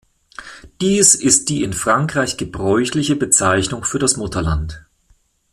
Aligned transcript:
Dies 0.81 1.13
ist 1.13 1.49
die 1.49 1.61
in 1.61 1.73
Frankreich 1.73 2.35
gebräuchliche 2.37 3.15
Bezeichnung 3.15 3.83
für 3.83 3.99
das 3.99 4.17
Mutterland. 4.17 4.83